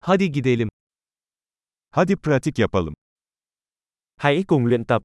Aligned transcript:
Hadi 0.00 0.32
gidelim. 0.32 0.68
Hadi 1.90 2.16
pratik 2.16 2.58
yapalım. 2.58 2.94
Hãy 4.16 4.44
cùng 4.48 4.66
luyện 4.66 4.84
tập. 4.84 5.02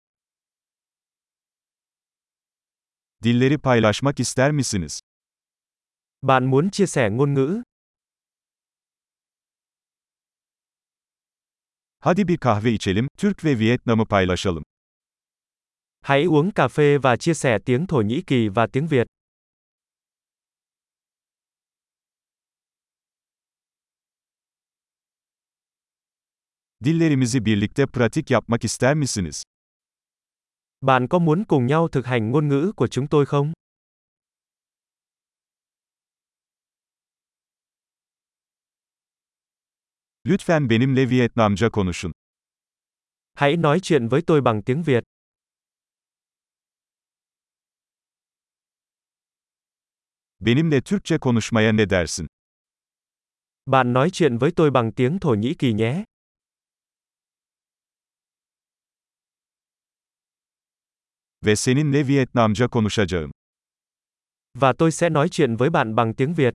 Dilleri 3.23 3.57
paylaşmak 3.57 4.19
ister 4.19 4.51
misiniz? 4.51 4.99
Bạn 6.21 6.45
muốn 6.45 6.69
chia 6.69 6.85
sẻ 6.85 7.09
ngôn 7.09 7.33
ngữ? 7.33 7.63
Hadi 11.99 12.27
bir 12.27 12.37
kahve 12.37 12.71
içelim, 12.71 13.07
Türk 13.17 13.45
ve 13.45 13.59
Vietnam'ı 13.59 14.05
paylaşalım. 14.05 14.63
Hãy 16.01 16.25
uống 16.25 16.51
cà 16.51 16.67
phê 16.67 16.97
và 16.97 17.17
chia 17.17 17.33
sẻ 17.33 17.59
tiếng 17.65 17.87
Thổ 17.87 18.01
Nhĩ 18.01 18.21
Kỳ 18.27 18.49
và 18.49 18.67
tiếng 18.67 18.87
Việt. 18.87 19.07
Dillerimizi 26.83 27.45
birlikte 27.45 27.85
pratik 27.85 28.31
yapmak 28.31 28.61
ister 28.61 28.95
misiniz? 28.95 29.43
Bạn 30.81 31.07
có 31.07 31.19
muốn 31.19 31.43
cùng 31.47 31.65
nhau 31.65 31.87
thực 31.87 32.05
hành 32.05 32.31
ngôn 32.31 32.47
ngữ 32.47 32.71
của 32.75 32.87
chúng 32.87 33.07
tôi 33.07 33.25
không? 33.25 33.53
Lütfen 40.23 40.69
benimle 40.69 41.05
Vietnamca 41.05 41.69
konuşun. 41.69 42.11
Hãy 43.33 43.57
nói 43.57 43.79
chuyện 43.79 44.07
với 44.07 44.21
tôi 44.21 44.41
bằng 44.41 44.61
tiếng 44.63 44.83
Việt. 44.83 45.03
Benimle 50.39 50.81
Türkçe 50.81 51.17
konuşmaya 51.17 51.71
ne 51.71 51.89
dersin? 51.89 52.27
Bạn 53.65 53.93
nói 53.93 54.09
chuyện 54.09 54.37
với 54.37 54.51
tôi 54.55 54.71
bằng 54.71 54.91
tiếng 54.91 55.19
Thổ 55.19 55.33
Nhĩ 55.33 55.53
Kỳ 55.53 55.73
nhé. 55.73 56.03
Ve 61.45 61.55
seninle 61.55 62.07
Vietnamca 62.07 62.67
konuşacağım. 62.67 63.31
Và 64.53 64.73
tôi 64.77 64.91
sẽ 64.91 65.09
nói 65.09 65.29
chuyện 65.29 65.55
với 65.55 65.69
bạn 65.69 65.95
bằng 65.95 66.13
tiếng 66.13 66.33
Việt. 66.33 66.53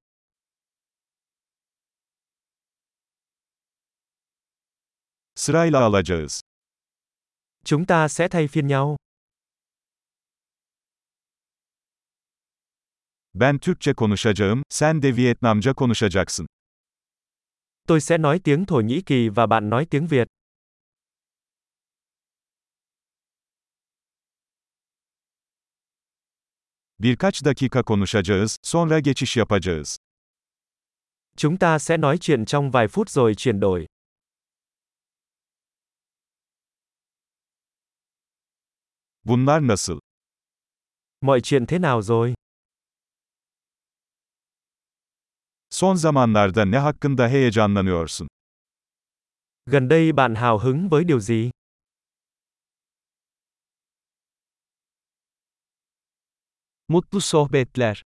Sırayla 5.37 5.81
alacağız. 5.81 6.41
Chúng 7.65 7.87
ta 7.87 8.09
sẽ 8.09 8.29
thay 8.29 8.49
phiên 8.49 8.67
nhau. 8.67 8.97
Ben 13.35 13.59
Türkçe 13.59 13.95
konuşacağım, 13.95 14.63
sen 14.69 15.03
de 15.03 15.17
Vietnamca 15.17 15.75
konuşacaksın. 15.75 16.47
Tôi 17.87 18.01
sẽ 18.01 18.19
nói 18.19 18.39
tiếng 18.45 18.67
Thổ 18.67 18.81
Nhĩ 18.81 19.03
Kỳ 19.07 19.29
và 19.29 19.47
bạn 19.47 19.71
nói 19.71 19.87
tiếng 19.91 20.07
Việt. 20.07 20.29
Birkaç 27.03 27.45
dakika 27.45 27.83
konuşacağız, 27.83 28.57
sonra 28.63 28.99
geçiş 29.01 29.37
yapacağız. 29.37 29.97
Chúng 31.37 31.57
ta 31.59 31.79
sẽ 31.79 31.97
nói 32.01 32.19
chuyện 32.19 32.45
trong 32.45 32.71
vài 32.71 32.89
phút 32.89 33.11
rồi 33.11 33.35
chuyển 33.35 33.61
đổi. 33.61 33.87
Bunlar 39.25 39.61
nasıl? 39.67 39.99
Mọi 41.21 41.41
chuyện 41.41 41.67
thế 41.67 41.79
nào 41.79 42.03
rồi? 42.03 42.35
Son 45.71 45.97
zamanlarda 45.97 46.65
ne 46.65 46.79
hakkında 46.79 47.29
heyecanlanıyorsun? 47.29 48.29
Gần 49.67 49.89
đây 49.89 50.13
bạn 50.13 50.35
hào 50.35 50.59
hứng 50.59 50.89
với 50.89 51.05
điều 51.05 51.21
gì? 51.21 51.51
Mutlu 56.91 57.21
sohbetler. 57.21 58.03